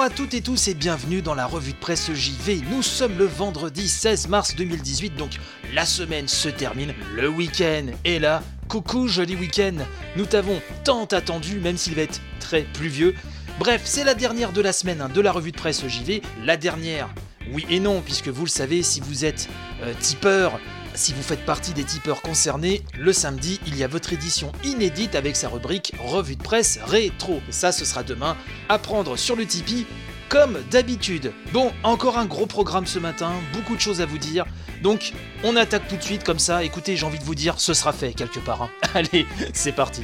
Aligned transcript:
Bonjour 0.00 0.14
à 0.14 0.16
toutes 0.16 0.32
et 0.32 0.40
tous 0.40 0.68
et 0.68 0.72
bienvenue 0.72 1.20
dans 1.20 1.34
la 1.34 1.44
revue 1.44 1.74
de 1.74 1.76
presse 1.76 2.10
JV. 2.10 2.62
Nous 2.70 2.82
sommes 2.82 3.18
le 3.18 3.26
vendredi 3.26 3.86
16 3.86 4.28
mars 4.28 4.56
2018, 4.56 5.14
donc 5.14 5.32
la 5.74 5.84
semaine 5.84 6.26
se 6.26 6.48
termine, 6.48 6.94
le 7.14 7.28
week-end 7.28 7.84
est 8.06 8.18
là. 8.18 8.42
Coucou 8.66 9.08
joli 9.08 9.36
week-end, 9.36 9.74
nous 10.16 10.24
t'avons 10.24 10.62
tant 10.84 11.04
attendu 11.04 11.58
même 11.58 11.76
s'il 11.76 11.96
va 11.96 12.00
être 12.00 12.22
très 12.38 12.62
pluvieux. 12.62 13.14
Bref, 13.58 13.82
c'est 13.84 14.04
la 14.04 14.14
dernière 14.14 14.52
de 14.52 14.62
la 14.62 14.72
semaine 14.72 15.02
hein, 15.02 15.10
de 15.10 15.20
la 15.20 15.32
revue 15.32 15.52
de 15.52 15.58
presse 15.58 15.86
JV, 15.86 16.22
la 16.46 16.56
dernière. 16.56 17.10
Oui 17.52 17.66
et 17.68 17.78
non, 17.78 18.00
puisque 18.00 18.28
vous 18.28 18.46
le 18.46 18.50
savez, 18.50 18.82
si 18.82 19.00
vous 19.00 19.26
êtes 19.26 19.50
euh, 19.82 19.92
tipeur, 20.00 20.58
si 20.94 21.12
vous 21.12 21.22
faites 21.22 21.44
partie 21.44 21.72
des 21.72 21.84
tipeurs 21.84 22.22
concernés, 22.22 22.82
le 22.98 23.12
samedi, 23.12 23.60
il 23.66 23.76
y 23.76 23.84
a 23.84 23.88
votre 23.88 24.12
édition 24.12 24.52
inédite 24.64 25.14
avec 25.14 25.36
sa 25.36 25.48
rubrique 25.48 25.92
Revue 25.98 26.36
de 26.36 26.42
presse 26.42 26.78
rétro. 26.84 27.40
Ça, 27.50 27.72
ce 27.72 27.84
sera 27.84 28.02
demain 28.02 28.36
à 28.68 28.78
prendre 28.78 29.16
sur 29.16 29.36
le 29.36 29.46
Tipeee 29.46 29.86
comme 30.28 30.58
d'habitude. 30.70 31.32
Bon, 31.52 31.72
encore 31.82 32.18
un 32.18 32.26
gros 32.26 32.46
programme 32.46 32.86
ce 32.86 32.98
matin, 32.98 33.32
beaucoup 33.52 33.74
de 33.74 33.80
choses 33.80 34.00
à 34.00 34.06
vous 34.06 34.18
dire. 34.18 34.44
Donc, 34.82 35.12
on 35.44 35.56
attaque 35.56 35.88
tout 35.88 35.96
de 35.96 36.02
suite 36.02 36.24
comme 36.24 36.38
ça. 36.38 36.64
Écoutez, 36.64 36.96
j'ai 36.96 37.04
envie 37.06 37.18
de 37.18 37.24
vous 37.24 37.34
dire, 37.34 37.58
ce 37.58 37.74
sera 37.74 37.92
fait 37.92 38.12
quelque 38.12 38.38
part. 38.38 38.62
hein. 38.62 38.70
Allez, 38.94 39.26
c'est 39.52 39.72
parti. 39.72 40.02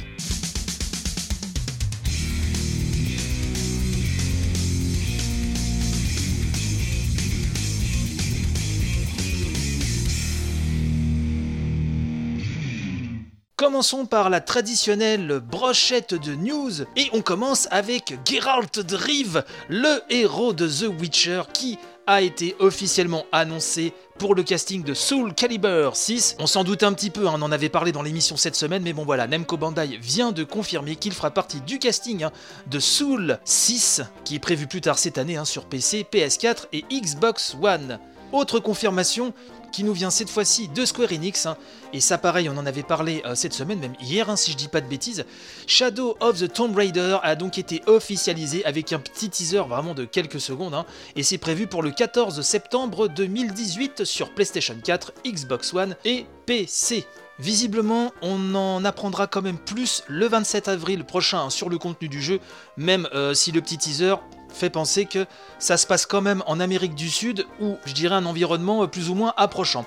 Commençons 13.77 14.07
par 14.07 14.31
la 14.31 14.41
traditionnelle 14.41 15.39
brochette 15.39 16.15
de 16.15 16.33
news 16.33 16.81
et 16.95 17.11
on 17.13 17.21
commence 17.21 17.67
avec 17.69 18.17
Geralt 18.25 18.79
de 18.79 18.95
Rive, 18.95 19.45
le 19.69 20.01
héros 20.09 20.51
de 20.51 20.67
The 20.67 20.89
Witcher 20.99 21.43
qui 21.53 21.77
a 22.07 22.23
été 22.23 22.55
officiellement 22.57 23.27
annoncé 23.31 23.93
pour 24.17 24.33
le 24.33 24.41
casting 24.41 24.81
de 24.81 24.95
Soul 24.95 25.35
Calibur 25.35 25.95
6. 25.95 26.37
On 26.39 26.47
s'en 26.47 26.63
doute 26.63 26.81
un 26.81 26.91
petit 26.91 27.11
peu, 27.11 27.27
hein, 27.27 27.33
on 27.35 27.41
en 27.43 27.51
avait 27.51 27.69
parlé 27.69 27.91
dans 27.91 28.01
l'émission 28.01 28.35
cette 28.35 28.55
semaine, 28.55 28.81
mais 28.81 28.93
bon 28.93 29.05
voilà, 29.05 29.27
Nemco 29.27 29.57
Bandai 29.57 29.99
vient 30.01 30.31
de 30.31 30.43
confirmer 30.43 30.95
qu'il 30.95 31.13
fera 31.13 31.29
partie 31.29 31.61
du 31.61 31.77
casting 31.77 32.23
hein, 32.23 32.31
de 32.65 32.79
Soul 32.79 33.37
6, 33.45 34.01
qui 34.25 34.37
est 34.37 34.39
prévu 34.39 34.65
plus 34.65 34.81
tard 34.81 34.97
cette 34.97 35.19
année 35.19 35.37
hein, 35.37 35.45
sur 35.45 35.65
PC, 35.65 36.03
PS4 36.11 36.65
et 36.73 36.83
Xbox 36.91 37.55
One. 37.61 37.99
Autre 38.33 38.59
confirmation 38.59 39.33
qui 39.71 39.83
nous 39.83 39.93
vient 39.93 40.09
cette 40.09 40.29
fois-ci 40.29 40.67
de 40.67 40.85
Square 40.85 41.11
Enix, 41.11 41.45
hein, 41.45 41.57
et 41.93 42.01
ça 42.01 42.17
pareil, 42.17 42.49
on 42.49 42.57
en 42.57 42.65
avait 42.65 42.83
parlé 42.83 43.21
euh, 43.25 43.35
cette 43.35 43.53
semaine, 43.53 43.79
même 43.79 43.95
hier, 44.01 44.29
hein, 44.29 44.35
si 44.35 44.51
je 44.51 44.57
dis 44.57 44.67
pas 44.67 44.81
de 44.81 44.87
bêtises. 44.87 45.25
Shadow 45.65 46.17
of 46.19 46.39
the 46.39 46.51
Tomb 46.51 46.75
Raider 46.75 47.17
a 47.23 47.35
donc 47.35 47.57
été 47.57 47.81
officialisé 47.85 48.65
avec 48.65 48.91
un 48.93 48.99
petit 48.99 49.29
teaser 49.29 49.61
vraiment 49.67 49.93
de 49.93 50.05
quelques 50.05 50.41
secondes, 50.41 50.73
hein, 50.73 50.85
et 51.15 51.23
c'est 51.23 51.37
prévu 51.37 51.67
pour 51.67 51.83
le 51.83 51.91
14 51.91 52.41
septembre 52.41 53.07
2018 53.07 54.03
sur 54.03 54.33
PlayStation 54.33 54.75
4, 54.81 55.13
Xbox 55.25 55.73
One 55.73 55.95
et 56.05 56.25
PC. 56.45 57.05
Visiblement, 57.39 58.11
on 58.23 58.55
en 58.55 58.83
apprendra 58.83 59.27
quand 59.27 59.43
même 59.43 59.59
plus 59.59 60.03
le 60.07 60.27
27 60.27 60.69
avril 60.69 61.03
prochain 61.03 61.51
sur 61.51 61.69
le 61.69 61.77
contenu 61.77 62.09
du 62.09 62.21
jeu, 62.21 62.39
même 62.77 63.07
euh, 63.13 63.35
si 63.35 63.51
le 63.51 63.61
petit 63.61 63.77
teaser 63.77 64.15
fait 64.57 64.69
penser 64.69 65.05
que 65.05 65.25
ça 65.59 65.77
se 65.77 65.87
passe 65.87 66.05
quand 66.05 66.21
même 66.21 66.43
en 66.47 66.59
Amérique 66.59 66.95
du 66.95 67.09
Sud, 67.09 67.45
ou 67.61 67.77
je 67.85 67.93
dirais 67.93 68.15
un 68.15 68.25
environnement 68.25 68.83
euh, 68.83 68.87
plus 68.87 69.09
ou 69.09 69.15
moins 69.15 69.33
approchant. 69.37 69.85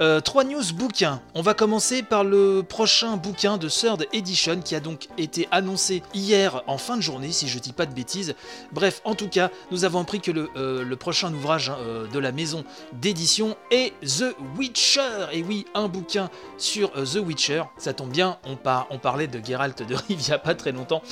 Euh, 0.00 0.20
trois 0.20 0.44
news 0.44 0.62
bouquins. 0.74 1.20
On 1.34 1.42
va 1.42 1.54
commencer 1.54 2.04
par 2.04 2.22
le 2.22 2.62
prochain 2.62 3.16
bouquin 3.16 3.56
de 3.58 3.68
Third 3.68 4.06
Edition 4.12 4.60
qui 4.60 4.76
a 4.76 4.80
donc 4.80 5.08
été 5.18 5.48
annoncé 5.50 6.04
hier 6.14 6.62
en 6.68 6.78
fin 6.78 6.96
de 6.96 7.02
journée, 7.02 7.32
si 7.32 7.48
je 7.48 7.58
dis 7.58 7.72
pas 7.72 7.84
de 7.84 7.92
bêtises. 7.92 8.36
Bref, 8.70 9.00
en 9.04 9.16
tout 9.16 9.28
cas, 9.28 9.50
nous 9.72 9.84
avons 9.84 9.98
appris 10.00 10.20
que 10.20 10.30
le, 10.30 10.50
euh, 10.56 10.94
prochain 10.94 11.34
ouvrage 11.34 11.70
hein, 11.70 11.78
euh, 11.80 12.06
de 12.06 12.18
la 12.20 12.30
maison 12.30 12.64
d'édition 12.92 13.56
est 13.72 13.92
The 14.02 14.36
Witcher. 14.56 15.26
Et 15.32 15.42
oui, 15.42 15.66
un 15.74 15.88
bouquin 15.88 16.30
sur 16.58 16.92
The 16.92 17.16
Witcher. 17.16 17.64
Ça 17.76 17.92
tombe 17.92 18.10
bien, 18.10 18.38
on, 18.44 18.54
par- 18.54 18.86
on 18.90 18.98
parlait 18.98 19.26
de 19.26 19.44
Geralt 19.44 19.82
de 19.82 19.94
Rive 19.96 20.20
il 20.20 20.28
y 20.28 20.32
a 20.32 20.38
pas 20.38 20.54
très 20.54 20.70
longtemps. 20.70 21.02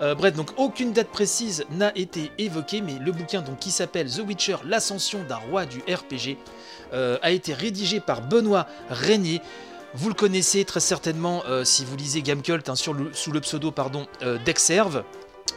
Bref, 0.00 0.34
donc 0.34 0.50
aucune 0.58 0.92
date 0.92 1.08
précise 1.08 1.64
n'a 1.70 1.96
été 1.96 2.30
évoquée, 2.36 2.82
mais 2.82 2.98
le 3.00 3.10
bouquin 3.12 3.40
donc 3.40 3.58
qui 3.60 3.70
s'appelle 3.70 4.10
The 4.10 4.18
Witcher, 4.26 4.56
l'ascension 4.66 5.22
d'un 5.26 5.36
roi 5.36 5.64
du 5.66 5.78
RPG, 5.80 6.36
euh, 6.94 7.18
a 7.22 7.32
été 7.32 7.52
rédigé 7.52 7.98
par 8.00 8.22
Benoît 8.22 8.66
Régnier. 8.88 9.40
Vous 9.94 10.08
le 10.08 10.14
connaissez 10.14 10.64
très 10.64 10.80
certainement 10.80 11.42
euh, 11.48 11.64
si 11.64 11.84
vous 11.84 11.96
lisez 11.96 12.22
Gamecult 12.22 12.68
hein, 12.68 12.76
sur 12.76 12.94
sous 13.12 13.32
le 13.32 13.40
pseudo 13.40 13.72
pardon, 13.72 14.06
euh, 14.22 14.38
d'Exerve. 14.44 15.02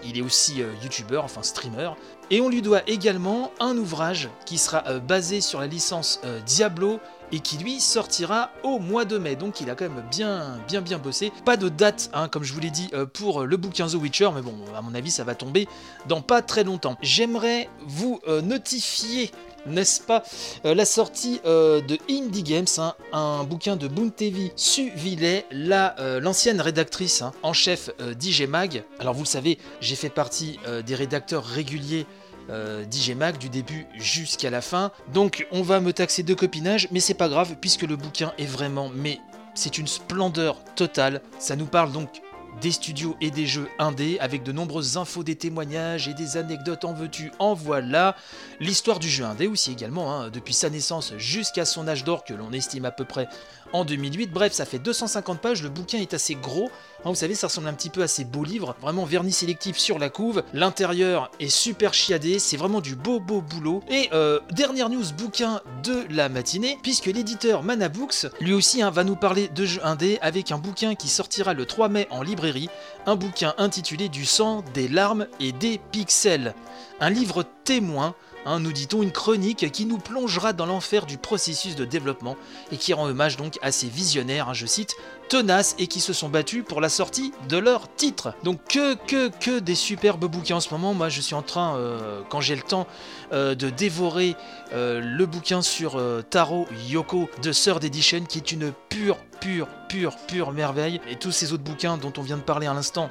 Il 0.03 0.17
est 0.17 0.21
aussi 0.21 0.61
youtubeur, 0.83 1.23
enfin 1.23 1.41
streamer. 1.41 1.89
Et 2.29 2.39
on 2.39 2.49
lui 2.49 2.61
doit 2.61 2.81
également 2.87 3.51
un 3.59 3.75
ouvrage 3.77 4.29
qui 4.45 4.59
sera 4.59 4.99
basé 4.99 5.41
sur 5.41 5.59
la 5.59 5.65
licence 5.65 6.21
Diablo 6.45 6.99
et 7.31 7.39
qui 7.39 7.57
lui 7.57 7.79
sortira 7.79 8.51
au 8.63 8.77
mois 8.77 9.05
de 9.05 9.17
mai. 9.17 9.35
Donc 9.35 9.59
il 9.59 9.69
a 9.71 9.75
quand 9.75 9.85
même 9.89 10.03
bien 10.11 10.59
bien 10.67 10.81
bien 10.81 10.99
bossé. 10.99 11.31
Pas 11.45 11.57
de 11.57 11.67
date, 11.67 12.11
hein, 12.13 12.27
comme 12.27 12.43
je 12.43 12.53
vous 12.53 12.59
l'ai 12.59 12.69
dit, 12.69 12.91
pour 13.13 13.43
le 13.43 13.57
bouquin 13.57 13.87
The 13.87 13.95
Witcher, 13.95 14.29
mais 14.35 14.41
bon, 14.41 14.53
à 14.75 14.83
mon 14.83 14.93
avis, 14.93 15.09
ça 15.09 15.23
va 15.23 15.33
tomber 15.33 15.67
dans 16.05 16.21
pas 16.21 16.43
très 16.43 16.63
longtemps. 16.63 16.97
J'aimerais 17.01 17.67
vous 17.87 18.19
notifier 18.43 19.31
n'est-ce 19.67 20.01
pas, 20.01 20.23
euh, 20.65 20.73
la 20.73 20.85
sortie 20.85 21.39
euh, 21.45 21.81
de 21.81 21.97
Indie 22.09 22.43
Games, 22.43 22.65
hein, 22.77 22.95
un 23.13 23.43
bouquin 23.43 23.75
de 23.75 23.87
Bountevi 23.87 24.51
Suvillet, 24.55 25.45
euh, 25.51 26.19
l'ancienne 26.19 26.61
rédactrice 26.61 27.21
hein, 27.21 27.31
en 27.43 27.53
chef 27.53 27.89
d'IG 28.17 28.47
Mag. 28.47 28.83
Alors 28.99 29.13
vous 29.13 29.23
le 29.23 29.27
savez, 29.27 29.57
j'ai 29.81 29.95
fait 29.95 30.09
partie 30.09 30.59
des 30.85 30.95
rédacteurs 30.95 31.43
réguliers 31.43 32.05
euh, 32.49 32.85
d'IG 32.85 33.17
Mag 33.17 33.37
du 33.37 33.49
début 33.49 33.85
jusqu'à 33.95 34.49
la 34.49 34.61
fin. 34.61 34.91
Donc 35.13 35.47
on 35.51 35.61
va 35.61 35.81
me 35.81 35.91
taxer 35.91 36.23
de 36.23 36.33
copinage, 36.33 36.87
mais 36.91 37.01
c'est 37.01 37.13
pas 37.13 37.27
grave 37.27 37.55
puisque 37.59 37.81
le 37.81 37.97
bouquin 37.97 38.31
est 38.37 38.45
vraiment, 38.45 38.89
mais 38.93 39.19
c'est 39.53 39.77
une 39.77 39.87
splendeur 39.87 40.63
totale. 40.75 41.21
Ça 41.39 41.57
nous 41.57 41.65
parle 41.65 41.91
donc 41.91 42.21
des 42.61 42.71
studios 42.71 43.15
et 43.21 43.31
des 43.31 43.45
jeux 43.45 43.67
indés 43.79 44.17
avec 44.19 44.43
de 44.43 44.51
nombreuses 44.51 44.97
infos, 44.97 45.23
des 45.23 45.35
témoignages 45.35 46.07
et 46.07 46.13
des 46.13 46.37
anecdotes 46.37 46.85
en 46.85 46.93
veux-tu, 46.93 47.31
en 47.39 47.53
voilà. 47.53 48.15
L'histoire 48.59 48.99
du 48.99 49.09
jeu 49.09 49.25
indé 49.25 49.47
aussi 49.47 49.71
également, 49.71 50.13
hein, 50.13 50.29
depuis 50.29 50.53
sa 50.53 50.69
naissance 50.69 51.13
jusqu'à 51.17 51.65
son 51.65 51.87
âge 51.87 52.03
d'or 52.03 52.23
que 52.23 52.33
l'on 52.33 52.51
estime 52.51 52.85
à 52.85 52.91
peu 52.91 53.05
près 53.05 53.27
en 53.73 53.85
2008. 53.85 54.31
Bref, 54.31 54.53
ça 54.53 54.65
fait 54.65 54.79
250 54.79 55.39
pages, 55.39 55.63
le 55.63 55.69
bouquin 55.69 55.99
est 55.99 56.13
assez 56.13 56.35
gros. 56.35 56.71
Hein, 57.05 57.09
vous 57.09 57.15
savez, 57.15 57.35
ça 57.35 57.47
ressemble 57.47 57.67
un 57.67 57.73
petit 57.73 57.89
peu 57.89 58.01
à 58.01 58.07
ces 58.07 58.25
beaux 58.25 58.43
livres, 58.43 58.75
vraiment 58.81 59.05
vernis 59.05 59.31
sélectif 59.31 59.77
sur 59.77 59.99
la 59.99 60.09
couve. 60.09 60.43
L'intérieur 60.53 61.29
est 61.39 61.49
super 61.49 61.93
chiadé, 61.93 62.39
c'est 62.39 62.57
vraiment 62.57 62.81
du 62.81 62.95
beau 62.95 63.19
beau 63.19 63.41
boulot. 63.41 63.83
Et 63.89 64.09
euh, 64.13 64.39
dernière 64.51 64.89
news 64.89 65.05
bouquin 65.15 65.61
de 65.83 66.05
la 66.09 66.27
matinée, 66.27 66.77
puisque 66.81 67.05
l'éditeur 67.05 67.61
Manabooks, 67.61 68.27
lui 68.41 68.53
aussi, 68.53 68.81
hein, 68.81 68.89
va 68.89 69.03
nous 69.03 69.15
parler 69.15 69.47
de 69.47 69.65
jeux 69.65 69.85
indés 69.85 70.17
avec 70.21 70.51
un 70.51 70.57
bouquin 70.57 70.95
qui 70.95 71.07
sortira 71.07 71.53
le 71.53 71.65
3 71.65 71.89
mai 71.89 72.07
en 72.09 72.23
librairie, 72.23 72.69
un 73.05 73.15
bouquin 73.15 73.53
intitulé 73.57 74.09
Du 74.09 74.25
sang, 74.25 74.63
des 74.73 74.87
larmes 74.87 75.27
et 75.39 75.51
des 75.51 75.79
pixels. 75.91 76.55
Un 76.99 77.11
livre 77.11 77.43
témoin 77.63 78.15
hein, 78.47 78.59
nous 78.59 78.71
dit-on, 78.71 79.03
une 79.03 79.11
chronique 79.11 79.71
qui 79.71 79.85
nous 79.85 79.97
plongera 79.97 80.53
dans 80.53 80.65
l'enfer 80.65 81.05
du 81.05 81.17
processus 81.17 81.75
de 81.75 81.85
développement 81.85 82.35
et 82.71 82.77
qui 82.77 82.93
rend 82.93 83.05
hommage 83.05 83.37
donc 83.37 83.59
à 83.61 83.71
ces 83.71 83.87
visionnaires, 83.87 84.49
hein, 84.49 84.53
je 84.53 84.65
cite, 84.65 84.95
tenaces 85.29 85.75
et 85.77 85.87
qui 85.87 85.99
se 85.99 86.13
sont 86.13 86.29
battus 86.29 86.63
pour 86.67 86.81
la 86.81 86.89
sortie 86.89 87.33
de 87.49 87.57
leur 87.57 87.93
titre. 87.93 88.33
Donc 88.43 88.59
que, 88.69 88.95
que, 88.95 89.29
que 89.29 89.59
des 89.59 89.75
superbes 89.75 90.25
bouquins 90.25 90.55
en 90.55 90.59
ce 90.61 90.71
moment. 90.71 90.93
Moi, 90.93 91.09
je 91.09 91.21
suis 91.21 91.35
en 91.35 91.41
train, 91.41 91.75
euh, 91.75 92.21
quand 92.29 92.41
j'ai 92.41 92.55
le 92.55 92.61
temps, 92.61 92.87
euh, 93.33 93.55
de 93.55 93.69
dévorer 93.69 94.35
euh, 94.73 95.01
le 95.03 95.25
bouquin 95.25 95.61
sur 95.61 96.01
Taro 96.29 96.67
Yoko 96.87 97.29
de 97.41 97.51
Third 97.51 97.83
Edition, 97.83 98.23
qui 98.23 98.37
est 98.37 98.51
une 98.51 98.71
pure, 98.89 99.17
pure, 99.41 99.67
pure, 99.89 100.15
pure 100.27 100.51
merveille. 100.51 101.01
Et 101.09 101.15
tous 101.17 101.31
ces 101.31 101.53
autres 101.53 101.63
bouquins 101.63 101.97
dont 101.97 102.13
on 102.17 102.21
vient 102.21 102.37
de 102.37 102.41
parler 102.41 102.67
à 102.67 102.73
l'instant, 102.73 103.09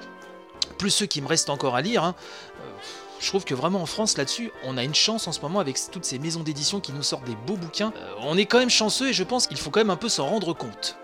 plus 0.79 0.91
ceux 0.91 1.06
qui 1.06 1.21
me 1.21 1.27
restent 1.27 1.50
encore 1.50 1.77
à 1.77 1.82
lire, 1.82 2.05
hein, 2.05 2.15
je 3.21 3.29
trouve 3.29 3.45
que 3.45 3.55
vraiment 3.55 3.83
en 3.83 3.87
France 3.87 4.17
là-dessus, 4.17 4.51
on 4.65 4.77
a 4.77 4.85
une 4.85 4.95
chance 4.95 5.27
en 5.29 5.33
ce 5.33 5.41
moment 5.41 5.61
avec 5.61 5.79
toutes 5.91 6.05
ces 6.05 6.19
maisons 6.19 6.43
d'édition 6.43 6.81
qui 6.81 6.93
nous 6.93 7.03
sortent 7.03 7.27
des 7.27 7.37
beaux 7.47 7.57
bouquins. 7.57 7.93
Euh, 7.97 8.13
on 8.21 8.37
est 8.37 8.47
quand 8.47 8.59
même 8.59 8.71
chanceux 8.71 9.09
et 9.09 9.13
je 9.13 9.25
pense 9.25 9.47
qu'il 9.47 9.59
faut 9.59 9.71
quand 9.71 9.81
même 9.81 9.91
un 9.91 9.97
peu 9.97 10.09
s'en 10.09 10.27
rendre 10.27 10.53
compte. 10.53 10.99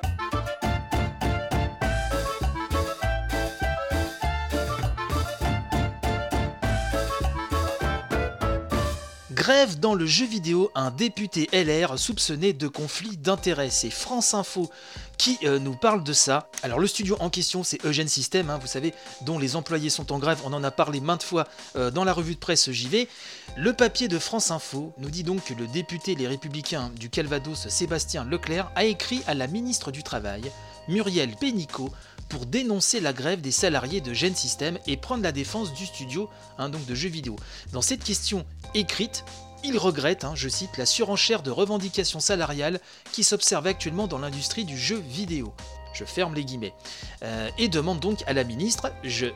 Grève 9.43 9.81
dans 9.81 9.97
le 9.97 10.07
jeu 10.07 10.25
vidéo, 10.25 10.71
un 10.77 10.93
député 10.93 11.49
LR 11.53 11.99
soupçonné 11.99 12.53
de 12.53 12.69
conflit 12.69 13.17
d'intérêts. 13.17 13.71
C'est 13.71 13.91
France 13.91 14.35
Info 14.35 14.71
qui 15.19 15.37
euh, 15.43 15.59
nous 15.59 15.75
parle 15.75 16.05
de 16.05 16.13
ça. 16.13 16.49
Alors 16.63 16.79
le 16.79 16.87
studio 16.87 17.17
en 17.19 17.29
question, 17.29 17.65
c'est 17.65 17.85
Eugène 17.85 18.07
System, 18.07 18.51
hein, 18.51 18.59
vous 18.61 18.69
savez, 18.69 18.95
dont 19.23 19.41
les 19.41 19.57
employés 19.57 19.91
sont 19.91 20.13
en 20.13 20.21
grève. 20.21 20.39
On 20.45 20.53
en 20.53 20.63
a 20.63 20.71
parlé 20.71 21.01
maintes 21.01 21.25
fois 21.25 21.49
euh, 21.75 21.91
dans 21.91 22.05
la 22.05 22.13
revue 22.13 22.35
de 22.35 22.39
presse 22.39 22.71
JV. 22.71 23.09
Le 23.57 23.73
papier 23.73 24.07
de 24.07 24.21
France 24.21 24.53
Info 24.53 24.93
nous 24.99 25.11
dit 25.11 25.25
donc 25.25 25.45
que 25.45 25.55
le 25.55 25.67
député 25.67 26.15
Les 26.15 26.29
Républicains 26.29 26.93
du 26.95 27.11
Calvados, 27.11 27.67
Sébastien 27.69 28.25
Leclerc, 28.25 28.71
a 28.77 28.85
écrit 28.85 29.23
à 29.27 29.35
la 29.35 29.49
ministre 29.49 29.91
du 29.91 30.05
Travail, 30.05 30.53
Muriel 30.87 31.35
Pénicaud, 31.35 31.91
pour 32.33 32.47
dénoncer 32.47 32.99
la 33.01 33.13
grève 33.13 33.43
des 33.43 33.51
salariés 33.53 34.01
de 34.01 34.15
Gen 34.15 34.35
System 34.35 34.79
et 34.87 34.97
prendre 34.97 35.23
la 35.23 35.33
défense 35.33 35.75
du 35.75 35.85
studio 35.85 36.31
hein, 36.57 36.71
donc 36.71 36.87
de 36.87 36.95
jeux 36.95 37.11
vidéo. 37.11 37.37
Dans 37.75 37.83
cette 37.83 38.03
question 38.03 38.47
écrite, 38.73 39.27
il 39.63 39.77
regrette, 39.77 40.25
hein, 40.25 40.33
je 40.35 40.49
cite, 40.49 40.79
la 40.79 40.87
surenchère 40.87 41.43
de 41.43 41.51
revendications 41.51 42.21
salariales 42.21 42.81
qui 43.13 43.23
s'observe 43.23 43.67
actuellement 43.67 44.07
dans 44.07 44.19
l'industrie 44.19 44.65
du 44.65 44.79
jeu 44.79 45.03
vidéo. 45.11 45.53
Je 45.93 46.07
ferme 46.07 46.35
les 46.35 46.47
guillemets. 46.47 46.73
Euh, 47.23 47.51
et 47.59 47.69
demande 47.69 48.01
donc 48.01 48.25
à 48.27 48.33
la 48.33 48.45
ministre, 48.45 48.91
je 49.05 49.27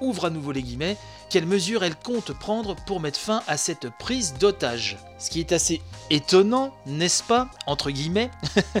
ouvre 0.00 0.26
à 0.26 0.30
nouveau 0.30 0.52
les 0.52 0.62
guillemets, 0.62 0.96
quelles 1.30 1.46
mesures 1.46 1.82
elle 1.82 1.96
compte 1.96 2.32
prendre 2.32 2.76
pour 2.86 3.00
mettre 3.00 3.18
fin 3.18 3.42
à 3.46 3.56
cette 3.56 3.90
prise 3.90 4.34
d'otage. 4.34 4.96
Ce 5.18 5.30
qui 5.30 5.40
est 5.40 5.52
assez 5.52 5.80
étonnant, 6.10 6.74
n'est-ce 6.86 7.22
pas, 7.22 7.48
entre 7.66 7.90
guillemets, 7.90 8.30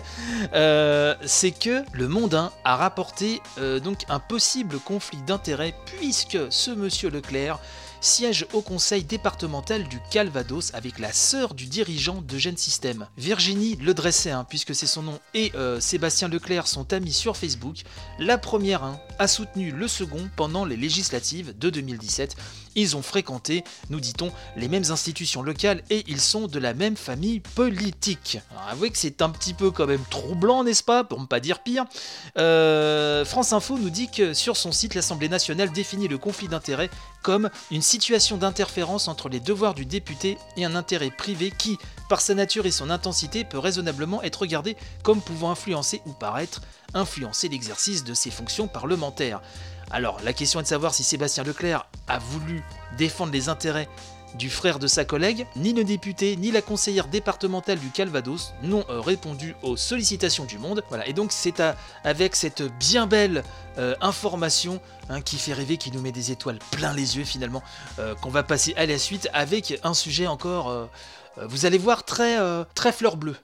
euh, 0.54 1.14
c'est 1.24 1.50
que 1.50 1.84
le 1.92 2.08
mondain 2.08 2.52
a 2.64 2.76
rapporté 2.76 3.40
euh, 3.58 3.80
donc 3.80 4.04
un 4.08 4.18
possible 4.18 4.78
conflit 4.78 5.22
d'intérêts 5.26 5.74
puisque 5.86 6.38
ce 6.50 6.70
monsieur 6.70 7.10
Leclerc 7.10 7.58
siège 8.00 8.46
au 8.52 8.62
conseil 8.62 9.04
départemental 9.04 9.88
du 9.88 9.98
Calvados 10.10 10.72
avec 10.74 10.98
la 10.98 11.12
sœur 11.12 11.54
du 11.54 11.66
dirigeant 11.66 12.22
de 12.22 12.38
Gen 12.38 12.56
System. 12.56 13.06
Virginie 13.16 13.76
Le 13.76 13.94
hein, 14.30 14.46
puisque 14.48 14.74
c'est 14.74 14.86
son 14.86 15.02
nom, 15.02 15.18
et 15.34 15.52
euh, 15.54 15.80
Sébastien 15.80 16.28
Leclerc 16.28 16.66
sont 16.66 16.92
amis 16.92 17.12
sur 17.12 17.36
Facebook. 17.36 17.82
La 18.18 18.38
première 18.38 18.84
hein, 18.84 19.00
a 19.18 19.28
soutenu 19.28 19.70
le 19.70 19.88
second 19.88 20.28
pendant 20.36 20.64
les 20.64 20.76
législatives 20.76 21.56
de 21.58 21.70
2017. 21.70 22.36
Ils 22.76 22.94
ont 22.94 23.02
fréquenté, 23.02 23.64
nous 23.90 24.00
dit-on, 24.00 24.30
les 24.56 24.68
mêmes 24.68 24.84
institutions 24.90 25.42
locales 25.42 25.82
et 25.90 26.04
ils 26.06 26.20
sont 26.20 26.46
de 26.46 26.58
la 26.58 26.74
même 26.74 26.96
famille 26.96 27.40
politique. 27.40 28.38
Avouez 28.68 28.90
que 28.90 28.98
c'est 28.98 29.22
un 29.22 29.30
petit 29.30 29.54
peu 29.54 29.70
quand 29.70 29.86
même 29.86 30.04
troublant, 30.10 30.62
n'est-ce 30.62 30.84
pas 30.84 31.02
Pour 31.02 31.20
ne 31.20 31.26
pas 31.26 31.40
dire 31.40 31.60
pire. 31.60 31.86
Euh, 32.38 33.24
France 33.24 33.52
Info 33.52 33.78
nous 33.78 33.90
dit 33.90 34.10
que 34.10 34.34
sur 34.34 34.56
son 34.56 34.72
site, 34.72 34.94
l'Assemblée 34.94 35.30
nationale 35.30 35.72
définit 35.72 36.06
le 36.06 36.18
conflit 36.18 36.48
d'intérêts 36.48 36.90
comme 37.22 37.50
une 37.70 37.82
situation 37.82 38.36
d'interférence 38.36 39.08
entre 39.08 39.28
les 39.28 39.40
devoirs 39.40 39.74
du 39.74 39.86
député 39.86 40.38
et 40.56 40.64
un 40.64 40.74
intérêt 40.74 41.10
privé 41.10 41.50
qui, 41.56 41.78
par 42.08 42.20
sa 42.20 42.34
nature 42.34 42.66
et 42.66 42.70
son 42.70 42.90
intensité, 42.90 43.44
peut 43.44 43.58
raisonnablement 43.58 44.22
être 44.22 44.42
regardé 44.42 44.76
comme 45.02 45.22
pouvant 45.22 45.50
influencer 45.50 46.02
ou 46.06 46.12
paraître 46.12 46.60
influencer 46.94 47.48
l'exercice 47.48 48.04
de 48.04 48.14
ses 48.14 48.30
fonctions 48.30 48.68
parlementaires. 48.68 49.40
Alors, 49.90 50.20
la 50.24 50.32
question 50.32 50.60
est 50.60 50.64
de 50.64 50.68
savoir 50.68 50.94
si 50.94 51.04
Sébastien 51.04 51.44
Leclerc 51.44 51.88
a 52.08 52.18
voulu 52.18 52.62
défendre 52.98 53.32
les 53.32 53.48
intérêts 53.48 53.88
du 54.34 54.50
frère 54.50 54.78
de 54.78 54.86
sa 54.86 55.04
collègue, 55.04 55.46
ni 55.56 55.72
le 55.72 55.84
député, 55.84 56.36
ni 56.36 56.50
la 56.50 56.60
conseillère 56.60 57.08
départementale 57.08 57.78
du 57.78 57.90
Calvados 57.90 58.52
n'ont 58.62 58.84
euh, 58.90 59.00
répondu 59.00 59.54
aux 59.62 59.76
sollicitations 59.76 60.44
du 60.44 60.58
monde. 60.58 60.82
Voilà, 60.88 61.06
et 61.06 61.12
donc 61.12 61.32
c'est 61.32 61.62
avec 62.04 62.36
cette 62.36 62.62
bien 62.78 63.06
belle 63.06 63.44
euh, 63.78 63.94
information 64.00 64.80
hein, 65.08 65.20
qui 65.22 65.38
fait 65.38 65.52
rêver, 65.52 65.76
qui 65.76 65.90
nous 65.90 66.00
met 66.00 66.12
des 66.12 66.32
étoiles 66.32 66.58
plein 66.70 66.92
les 66.92 67.16
yeux 67.16 67.24
finalement, 67.24 67.62
euh, 67.98 68.14
qu'on 68.16 68.30
va 68.30 68.42
passer 68.42 68.74
à 68.76 68.84
la 68.86 68.98
suite 68.98 69.28
avec 69.32 69.78
un 69.82 69.94
sujet 69.94 70.26
encore, 70.26 70.88
vous 71.36 71.66
allez 71.66 71.78
voir, 71.78 72.04
très, 72.04 72.38
très 72.74 72.92
fleur 72.92 73.16
bleue. 73.16 73.36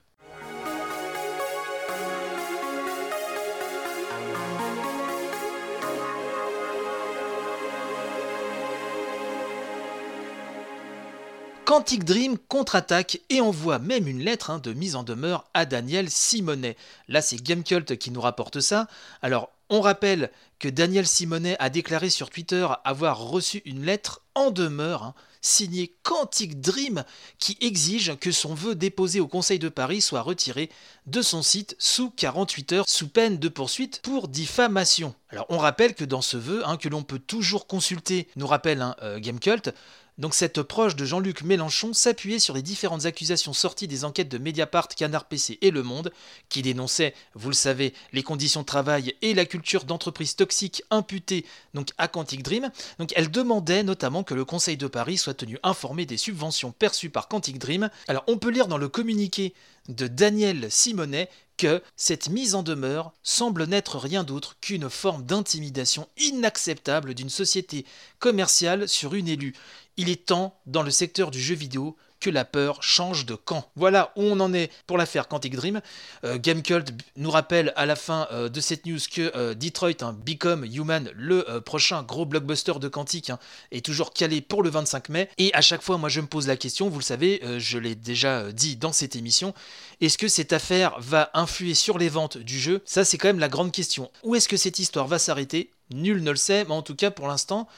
Quantic 11.72 12.04
Dream 12.04 12.36
contre-attaque 12.36 13.22
et 13.30 13.40
envoie 13.40 13.78
même 13.78 14.06
une 14.06 14.20
lettre 14.20 14.50
hein, 14.50 14.58
de 14.58 14.74
mise 14.74 14.94
en 14.94 15.04
demeure 15.04 15.46
à 15.54 15.64
Daniel 15.64 16.10
Simonet. 16.10 16.76
Là, 17.08 17.22
c'est 17.22 17.42
Gamecult 17.42 17.96
qui 17.96 18.10
nous 18.10 18.20
rapporte 18.20 18.60
ça. 18.60 18.88
Alors, 19.22 19.48
on 19.70 19.80
rappelle 19.80 20.30
que 20.58 20.68
Daniel 20.68 21.06
Simonet 21.06 21.56
a 21.60 21.70
déclaré 21.70 22.10
sur 22.10 22.28
Twitter 22.28 22.68
avoir 22.84 23.20
reçu 23.20 23.62
une 23.64 23.86
lettre 23.86 24.20
en 24.34 24.50
demeure 24.50 25.02
hein, 25.02 25.14
signée 25.40 25.94
Quantic 26.02 26.60
Dream 26.60 27.04
qui 27.38 27.56
exige 27.62 28.16
que 28.18 28.32
son 28.32 28.52
vœu 28.52 28.74
déposé 28.74 29.20
au 29.20 29.26
Conseil 29.26 29.58
de 29.58 29.70
Paris 29.70 30.02
soit 30.02 30.20
retiré 30.20 30.68
de 31.06 31.22
son 31.22 31.42
site 31.42 31.74
sous 31.78 32.10
48 32.10 32.72
heures 32.72 32.88
sous 32.88 33.08
peine 33.08 33.38
de 33.38 33.48
poursuite 33.48 34.00
pour 34.02 34.28
diffamation. 34.28 35.14
Alors 35.30 35.46
on 35.48 35.58
rappelle 35.58 35.94
que 35.94 36.04
dans 36.04 36.20
ce 36.22 36.36
vœu, 36.36 36.62
hein, 36.66 36.76
que 36.76 36.90
l'on 36.90 37.02
peut 37.02 37.18
toujours 37.18 37.66
consulter, 37.66 38.28
nous 38.36 38.46
rappelle 38.46 38.82
hein, 38.82 38.94
euh, 39.02 39.18
Gamecult, 39.18 39.74
donc 40.18 40.34
cette 40.34 40.62
proche 40.62 40.94
de 40.94 41.04
Jean-Luc 41.04 41.42
Mélenchon 41.42 41.94
s'appuyait 41.94 42.38
sur 42.38 42.54
les 42.54 42.62
différentes 42.62 43.06
accusations 43.06 43.52
sorties 43.52 43.88
des 43.88 44.04
enquêtes 44.04 44.28
de 44.28 44.38
Mediapart, 44.38 44.88
Canard 44.88 45.24
PC 45.24 45.58
et 45.62 45.70
Le 45.70 45.82
Monde, 45.82 46.12
qui 46.50 46.60
dénonçaient, 46.60 47.14
vous 47.34 47.48
le 47.48 47.54
savez, 47.54 47.94
les 48.12 48.22
conditions 48.22 48.60
de 48.60 48.66
travail 48.66 49.14
et 49.22 49.32
la 49.32 49.46
culture 49.46 49.84
d'entreprise 49.84 50.36
toxique 50.36 50.82
imputée 50.90 51.46
donc 51.72 51.88
à 51.96 52.08
Quantic 52.08 52.42
Dream. 52.42 52.70
Donc 52.98 53.12
elle 53.16 53.30
demandait 53.30 53.82
notamment 53.82 54.22
que 54.22 54.34
le 54.34 54.44
Conseil 54.44 54.76
de 54.76 54.86
Paris 54.86 55.16
soit 55.16 55.34
tenu 55.34 55.58
informé 55.62 56.04
des 56.04 56.18
subventions 56.18 56.72
perçues 56.72 57.10
par 57.10 57.28
Quantic 57.28 57.58
Dream. 57.58 57.88
Alors 58.06 58.24
on 58.26 58.36
peut 58.36 58.50
lire 58.50 58.68
dans 58.68 58.78
le 58.78 58.88
communiqué 58.88 59.54
de 59.88 60.06
Daniel 60.06 60.70
Simonet 60.70 61.28
que 61.56 61.82
cette 61.96 62.28
mise 62.28 62.54
en 62.54 62.62
demeure 62.62 63.12
semble 63.22 63.66
n'être 63.66 63.98
rien 63.98 64.24
d'autre 64.24 64.56
qu'une 64.60 64.90
forme 64.90 65.24
d'intimidation 65.24 66.08
inacceptable 66.16 67.14
d'une 67.14 67.28
société 67.28 67.84
commerciale 68.18 68.88
sur 68.88 69.14
une 69.14 69.28
élue. 69.28 69.54
Il 69.96 70.08
est 70.08 70.26
temps, 70.26 70.58
dans 70.66 70.82
le 70.82 70.90
secteur 70.90 71.30
du 71.30 71.40
jeu 71.40 71.54
vidéo, 71.54 71.96
que 72.22 72.30
la 72.30 72.44
peur 72.44 72.82
change 72.82 73.26
de 73.26 73.34
camp. 73.34 73.68
Voilà 73.74 74.12
où 74.16 74.22
on 74.22 74.38
en 74.38 74.54
est 74.54 74.70
pour 74.86 74.96
l'affaire 74.96 75.26
Quantic 75.26 75.56
Dream. 75.56 75.80
Euh, 76.24 76.38
Gamecult 76.38 76.92
nous 77.16 77.30
rappelle 77.30 77.72
à 77.74 77.84
la 77.84 77.96
fin 77.96 78.28
euh, 78.30 78.48
de 78.48 78.60
cette 78.60 78.86
news 78.86 79.00
que 79.12 79.32
euh, 79.36 79.54
Detroit, 79.54 80.02
hein, 80.02 80.16
Become 80.24 80.64
Human, 80.64 81.10
le 81.16 81.60
prochain 81.60 82.04
gros 82.04 82.24
blockbuster 82.24 82.74
de 82.80 82.88
Quantic, 82.88 83.30
hein, 83.30 83.40
est 83.72 83.84
toujours 83.84 84.12
calé 84.12 84.40
pour 84.40 84.62
le 84.62 84.70
25 84.70 85.08
mai. 85.08 85.28
Et 85.36 85.52
à 85.52 85.60
chaque 85.60 85.82
fois, 85.82 85.98
moi 85.98 86.08
je 86.08 86.20
me 86.20 86.26
pose 86.26 86.46
la 86.46 86.56
question, 86.56 86.88
vous 86.88 87.00
le 87.00 87.04
savez, 87.04 87.42
je 87.58 87.78
l'ai 87.78 87.96
déjà 87.96 88.52
dit 88.52 88.76
dans 88.76 88.92
cette 88.92 89.16
émission, 89.16 89.52
est-ce 90.00 90.16
que 90.16 90.28
cette 90.28 90.52
affaire 90.52 90.94
va 91.00 91.30
influer 91.34 91.74
sur 91.74 91.98
les 91.98 92.08
ventes 92.08 92.38
du 92.38 92.58
jeu? 92.58 92.82
Ça 92.84 93.04
c'est 93.04 93.18
quand 93.18 93.28
même 93.28 93.40
la 93.40 93.48
grande 93.48 93.72
question. 93.72 94.10
Où 94.22 94.36
est-ce 94.36 94.48
que 94.48 94.56
cette 94.56 94.78
histoire 94.78 95.08
va 95.08 95.18
s'arrêter? 95.18 95.70
Nul 95.90 96.22
ne 96.22 96.30
le 96.30 96.36
sait, 96.36 96.64
mais 96.64 96.74
en 96.74 96.82
tout 96.82 96.94
cas 96.94 97.10
pour 97.10 97.26
l'instant, 97.26 97.68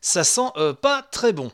ça 0.00 0.22
sent 0.22 0.50
pas 0.80 1.02
très 1.10 1.32
bon. 1.32 1.50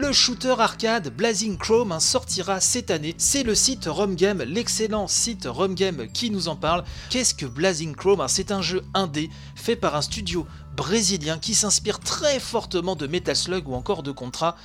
Le 0.00 0.12
shooter 0.12 0.54
arcade 0.58 1.14
Blazing 1.14 1.58
Chrome 1.58 2.00
sortira 2.00 2.58
cette 2.60 2.90
année. 2.90 3.14
C'est 3.18 3.42
le 3.42 3.54
site 3.54 3.84
Rumgame, 3.84 4.42
l'excellent 4.44 5.06
site 5.06 5.46
Rumgame 5.46 6.10
qui 6.10 6.30
nous 6.30 6.48
en 6.48 6.56
parle. 6.56 6.84
Qu'est-ce 7.10 7.34
que 7.34 7.44
Blazing 7.44 7.94
Chrome 7.94 8.24
C'est 8.26 8.50
un 8.50 8.62
jeu 8.62 8.82
indé 8.94 9.28
fait 9.54 9.76
par 9.76 9.96
un 9.96 10.00
studio 10.00 10.46
brésilien 10.74 11.38
qui 11.38 11.54
s'inspire 11.54 12.00
très 12.00 12.40
fortement 12.40 12.96
de 12.96 13.06
Metal 13.06 13.36
Slug 13.36 13.68
ou 13.68 13.74
encore 13.74 14.02
de 14.02 14.10
Contra. 14.10 14.56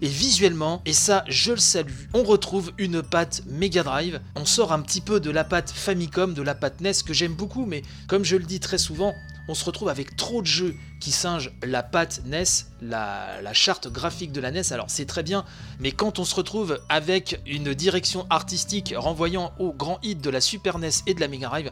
Et 0.00 0.06
visuellement, 0.06 0.80
et 0.86 0.92
ça 0.92 1.24
je 1.26 1.50
le 1.50 1.58
salue, 1.58 2.06
on 2.12 2.22
retrouve 2.22 2.70
une 2.78 3.02
patte 3.02 3.42
Mega 3.48 3.82
Drive. 3.82 4.20
On 4.36 4.44
sort 4.44 4.72
un 4.72 4.80
petit 4.80 5.00
peu 5.00 5.18
de 5.18 5.32
la 5.32 5.42
patte 5.42 5.72
Famicom, 5.72 6.34
de 6.34 6.42
la 6.42 6.54
patte 6.54 6.80
NES 6.80 6.92
que 7.04 7.12
j'aime 7.12 7.34
beaucoup, 7.34 7.66
mais 7.66 7.82
comme 8.06 8.24
je 8.24 8.36
le 8.36 8.44
dis 8.44 8.60
très 8.60 8.78
souvent, 8.78 9.12
on 9.48 9.54
se 9.54 9.64
retrouve 9.64 9.88
avec 9.88 10.16
trop 10.16 10.42
de 10.42 10.46
jeux 10.46 10.74
qui 11.00 11.12
singent 11.12 11.52
la 11.62 11.82
patte 11.82 12.22
NES, 12.24 12.44
la, 12.80 13.52
charte 13.52 13.88
graphique 13.88 14.32
de 14.32 14.40
la 14.40 14.50
NES, 14.50 14.72
alors 14.72 14.86
c'est 14.88 15.04
très 15.04 15.22
bien, 15.22 15.44
mais 15.80 15.92
quand 15.92 16.18
on 16.18 16.24
se 16.24 16.34
retrouve 16.34 16.80
avec 16.88 17.40
une 17.46 17.74
direction 17.74 18.26
artistique 18.30 18.94
renvoyant 18.96 19.52
au 19.58 19.72
grand 19.72 19.98
hit 20.02 20.20
de 20.20 20.30
la 20.30 20.40
Super 20.40 20.78
NES 20.78 20.90
et 21.06 21.14
de 21.14 21.20
la 21.20 21.28
Mega 21.28 21.48
Drive, 21.48 21.70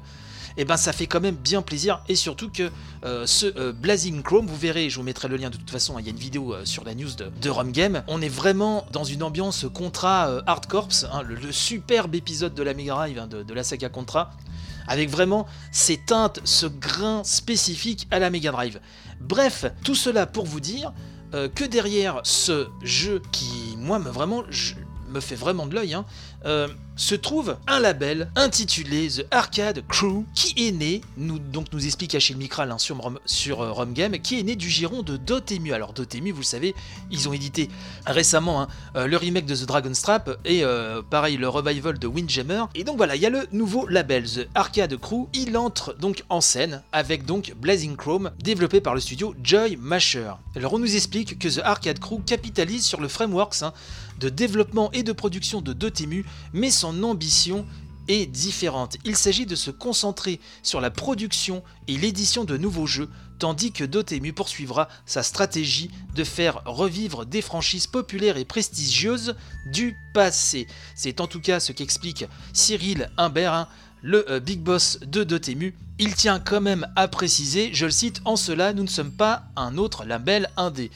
eh 0.59 0.67
ben 0.67 0.77
ça 0.77 0.93
fait 0.93 1.07
quand 1.07 1.21
même 1.21 1.37
bien 1.37 1.63
plaisir. 1.63 2.03
Et 2.09 2.15
surtout 2.15 2.51
que 2.51 2.71
euh, 3.05 3.27
ce 3.27 3.47
euh, 3.57 3.73
Blazing 3.73 4.23
Chrome, 4.23 4.47
vous 4.47 4.57
verrez, 4.57 4.91
je 4.91 4.97
vous 4.97 5.03
mettrai 5.03 5.29
le 5.29 5.37
lien 5.37 5.49
de 5.49 5.57
toute 5.57 5.71
façon, 5.71 5.99
il 5.99 6.05
y 6.05 6.09
a 6.09 6.11
une 6.11 6.19
vidéo 6.19 6.53
euh, 6.53 6.67
sur 6.67 6.85
la 6.85 6.95
news 6.95 7.13
de, 7.17 7.31
de 7.41 7.51
Rum 7.51 7.73
Game, 7.73 8.03
on 8.07 8.21
est 8.21 8.29
vraiment 8.29 8.87
dans 8.93 9.05
une 9.05 9.23
ambiance 9.23 9.65
Contra 9.73 10.43
Hard 10.47 10.67
Corps, 10.67 10.89
hein, 11.11 11.23
le, 11.23 11.53
superbe 11.53 12.15
épisode 12.15 12.55
de 12.55 12.63
la 12.63 12.75
Mega 12.75 12.95
Drive 12.95 13.19
hein, 13.19 13.27
de 13.27 13.55
la 13.55 13.65
saga 13.65 13.89
Contra, 13.89 14.31
avec 14.87 15.11
vraiment 15.11 15.47
ces 15.71 15.97
teintes, 15.97 16.41
ce 16.45 16.67
grain 16.67 17.25
spécifique 17.25 18.07
à 18.11 18.19
la 18.19 18.31
Mega 18.31 18.53
Drive. 18.53 18.81
Bref, 19.21 19.67
tout 19.85 19.95
cela 19.95 20.27
pour 20.27 20.47
vous 20.47 20.61
dire 20.61 20.93
euh, 21.35 21.49
que 21.49 21.65
derrière 21.65 22.21
ce 22.25 22.69
jeu 22.83 23.23
qui, 23.33 23.77
moi, 23.79 23.99
me, 23.99 24.11
vraiment, 24.11 24.43
me 25.09 25.21
fait 25.21 25.35
vraiment 25.35 25.67
de 25.67 25.75
l'œil, 25.75 25.95
hein, 25.95 26.05
euh, 26.45 26.69
se 26.95 27.15
trouve 27.15 27.57
un 27.67 27.81
label 27.81 28.31
intitulé 28.37 29.09
The 29.09 29.25
Arcade 29.31 29.83
Crew 29.89 30.25
qui 30.35 30.69
est 30.69 30.73
né, 30.73 31.01
nous, 31.17 31.39
donc 31.39 31.67
nous 31.73 31.85
explique 31.87 32.15
Achille 32.15 32.37
Micral 32.37 32.71
hein, 32.71 32.79
sur, 32.79 33.01
sur 33.25 33.63
euh, 33.63 33.73
Rom 33.73 33.93
Game, 33.93 34.13
qui 34.19 34.39
est 34.39 34.43
né 34.43 34.57
du 34.57 34.69
giron 34.69 35.03
de 35.03 35.17
Dotemu. 35.17 35.73
Alors 35.73 35.93
Dotemu, 35.95 36.33
vous 36.33 36.41
le 36.41 36.45
savez, 36.45 36.75
ils 37.11 37.29
ont 37.29 37.33
édité 37.33 37.71
récemment 38.07 38.63
hein, 38.63 38.69
euh, 38.97 39.07
le 39.07 39.17
remake 39.17 39.47
de 39.47 39.57
The 39.57 39.65
Dragon 39.65 39.95
Strap 39.95 40.39
et 40.45 40.63
pareil 41.11 41.37
le 41.37 41.49
revival 41.49 41.99
de 41.99 42.07
Windjammer. 42.07 42.65
Et 42.75 42.85
donc 42.85 42.97
voilà, 42.97 43.17
il 43.17 43.23
y 43.23 43.27
a 43.27 43.31
le 43.31 43.47
nouveau 43.53 43.87
label 43.89 44.25
The 44.25 44.49
Arcade 44.55 44.97
Crew. 44.97 45.29
Il 45.33 45.57
entre 45.57 45.95
donc 45.99 46.25
en 46.29 46.41
scène 46.41 46.83
avec 46.93 47.25
donc 47.25 47.55
Blazing 47.57 47.97
Chrome, 47.97 48.31
développé 48.39 48.81
par 48.81 48.95
le 48.95 49.01
studio 49.01 49.35
Joy 49.43 49.77
Masher. 49.77 50.33
Alors 50.57 50.75
on 50.75 50.79
nous 50.79 50.95
explique 50.95 51.39
que 51.39 51.49
The 51.49 51.61
Arcade 51.65 51.99
Crew 51.99 52.21
capitalise 52.25 52.85
sur 52.85 53.01
le 53.01 53.09
frameworks 53.09 53.63
hein, 53.63 53.73
de 54.21 54.29
développement 54.29 54.91
et 54.93 55.03
de 55.03 55.13
production 55.13 55.61
de 55.61 55.73
Dotemu, 55.73 56.25
mais 56.53 56.71
son 56.71 57.03
ambition 57.03 57.67
est 58.09 58.27
différente. 58.27 58.97
Il 59.05 59.17
s'agit 59.17 59.47
de 59.47 59.55
se 59.55 59.71
concentrer 59.71 60.41
sur 60.63 60.81
la 60.81 60.91
production 60.91 61.63
et 61.89 61.97
l'édition 61.97 62.45
de 62.45 62.57
nouveaux 62.57 62.87
jeux, 62.87 63.09
tandis 63.39 63.73
que 63.73 63.85
Dotemu 63.85 64.33
poursuivra 64.33 64.89
sa 65.07 65.23
stratégie 65.23 65.91
de 66.15 66.25
faire 66.25 66.63
revivre 66.65 67.27
des 67.27 67.43
franchises 67.43 67.87
populaires 67.87 68.37
et 68.37 68.45
prestigieuses 68.45 69.35
du 69.67 69.97
passé. 70.15 70.67
C'est 70.95 71.21
en 71.21 71.27
tout 71.27 71.41
cas 71.41 71.61
ce 71.61 71.73
qu'explique 71.73 72.25
Cyril 72.53 73.11
Imbert, 73.19 73.53
hein, 73.53 73.69
le 74.03 74.29
euh, 74.31 74.41
big 74.41 74.61
boss 74.61 74.99
de 75.01 75.25
Dotemu. 75.25 75.75
Il 75.99 76.15
tient 76.15 76.41
quand 76.41 76.61
même 76.61 76.87
à 76.97 77.07
préciser, 77.07 77.71
je 77.73 77.87
le 77.87 77.93
cite, 77.93 78.21
en 78.25 78.37
cela 78.37 78.73
nous 78.73 78.83
ne 78.83 78.89
sommes 78.89 79.13
pas 79.13 79.45
un 79.57 79.79
autre 79.79 80.05
label 80.05 80.51
indé. 80.57 80.91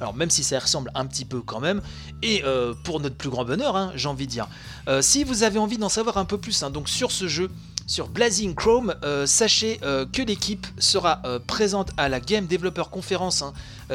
Alors 0.00 0.14
même 0.14 0.30
si 0.30 0.44
ça 0.44 0.58
ressemble 0.58 0.90
un 0.94 1.06
petit 1.06 1.24
peu 1.24 1.40
quand 1.40 1.60
même, 1.60 1.80
et 2.22 2.42
euh, 2.44 2.74
pour 2.84 3.00
notre 3.00 3.16
plus 3.16 3.30
grand 3.30 3.44
bonheur, 3.44 3.76
hein, 3.76 3.92
j'ai 3.94 4.08
envie 4.08 4.26
de 4.26 4.30
dire. 4.32 4.48
Euh, 4.88 5.02
si 5.02 5.24
vous 5.24 5.42
avez 5.42 5.58
envie 5.58 5.78
d'en 5.78 5.88
savoir 5.88 6.18
un 6.18 6.24
peu 6.24 6.38
plus 6.38 6.62
hein, 6.62 6.70
donc 6.70 6.88
sur 6.88 7.10
ce 7.10 7.28
jeu, 7.28 7.50
sur 7.86 8.08
Blazing 8.08 8.54
Chrome, 8.54 8.96
euh, 9.04 9.26
sachez 9.26 9.78
que 10.12 10.22
l'équipe 10.22 10.66
sera 10.78 11.22
présente 11.46 11.90
à 11.96 12.08
la 12.08 12.18
Game 12.18 12.46
Developer 12.46 12.82
Conference 12.90 13.42
hein, 13.42 13.52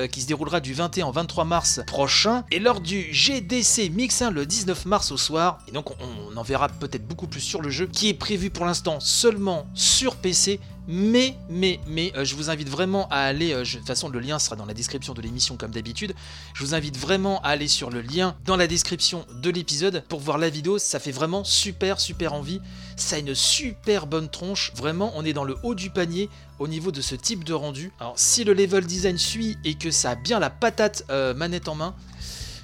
qui 0.08 0.22
se 0.22 0.28
déroulera 0.28 0.62
du 0.62 0.74
21 0.74 1.08
au 1.08 1.12
23 1.12 1.44
mars 1.44 1.82
prochain 1.88 2.46
et 2.52 2.60
lors 2.60 2.80
du 2.80 3.14
GDC 3.14 3.90
Mix 3.90 4.24
le 4.24 4.46
19 4.46 4.86
mars 4.86 5.12
au 5.12 5.18
soir. 5.18 5.60
Et 5.68 5.72
donc 5.72 5.92
on, 5.92 5.96
on 6.32 6.38
en 6.38 6.44
verra 6.44 6.70
peut-être 6.70 7.06
beaucoup 7.06 7.28
plus 7.28 7.42
sur 7.42 7.62
le 7.62 7.70
jeu 7.70 7.86
qui 7.86 8.08
est 8.08 8.14
prévu 8.14 8.50
pour 8.50 8.66
l'instant 8.66 9.00
seulement 9.02 9.66
sur 9.74 10.16
PC. 10.16 10.62
Mais, 10.88 11.36
mais, 11.50 11.80
mais, 11.88 12.12
euh, 12.16 12.26
je 12.26 12.36
vous 12.36 12.50
invite 12.50 12.68
vraiment 12.68 13.08
à 13.10 13.20
aller, 13.20 13.54
euh, 13.54 13.64
de 13.64 13.70
toute 13.70 13.86
façon 13.86 14.10
le 14.10 14.20
lien 14.20 14.40
sera 14.40 14.56
dans 14.56 14.66
la 14.66 14.74
description 14.74 15.14
de 15.14 15.22
l'émission 15.22 15.56
comme 15.56 15.72
d'habitude, 15.72 16.14
je 16.54 16.64
vous 16.64 16.74
invite 16.74 16.98
vraiment 16.98 17.40
à 17.42 17.50
aller 17.50 17.68
sur 17.68 17.90
le 17.90 18.02
lien 18.02 18.36
dans 18.46 18.56
la 18.56 18.68
description 18.68 19.26
de 19.42 19.50
l'épisode 19.52 20.04
pour 20.10 20.20
voir 20.20 20.38
la 20.38 20.50
vidéo, 20.50 20.80
ça 20.80 21.00
fait 21.00 21.12
vraiment 21.12 21.44
super 21.44 22.00
super 22.00 22.34
envie, 22.34 22.62
ça 22.96 23.18
a 23.18 23.20
une 23.20 23.36
super 23.36 24.08
bonne 24.08 24.30
tronche, 24.30 24.74
vraiment 24.76 25.14
on 25.16 25.24
est 25.24 25.34
dans 25.34 25.44
le 25.44 25.56
haut 25.64 25.76
du 25.76 25.92
panier 25.92 26.30
au 26.58 26.68
niveau 26.68 26.92
de 26.92 27.02
ce 27.02 27.16
type 27.16 27.44
de 27.44 27.54
rendu. 27.54 27.92
Alors 28.00 28.18
si 28.18 28.44
le 28.44 28.54
level 28.54 28.86
design 28.86 29.18
suit 29.18 29.58
et 29.64 29.76
que 29.76 29.92
ça 29.92 30.12
a 30.12 30.16
bien 30.16 30.40
la 30.40 30.50
patate 30.50 31.06
euh, 31.10 31.34
manette 31.34 31.68
en 31.68 31.76
main, 31.76 31.96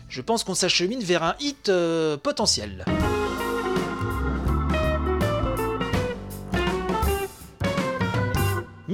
je 0.09 0.21
pense 0.21 0.43
qu'on 0.43 0.55
s'achemine 0.55 1.01
vers 1.01 1.24
un 1.24 1.36
hit 1.39 1.71
potentiel. 2.24 2.86